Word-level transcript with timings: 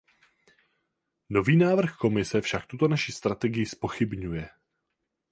Nový 1.29 1.57
návrh 1.57 1.93
Komise 1.97 2.41
však 2.41 2.65
tuto 2.65 2.87
naši 2.89 3.11
strategii 3.13 3.65
zpochybňuje. 3.69 4.49